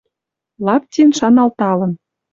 Лаптин 0.65 1.09
шаналталын 1.17 1.91